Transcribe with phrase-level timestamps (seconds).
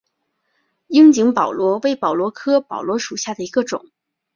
[0.87, 3.85] 樱井宝螺为宝螺科宝螺属下的一个种。